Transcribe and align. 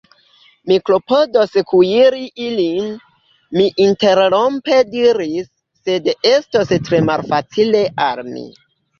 Mi 0.69 0.75
klopodos 0.89 1.51
kuiri 1.71 2.21
ilin, 2.45 2.87
mi 3.57 3.65
interrompe 3.85 4.79
diris, 4.95 5.49
sed 5.89 6.09
estos 6.31 6.73
tre 6.89 7.03
malfacile 7.11 7.83
al 8.07 8.23
mi. 8.31 8.43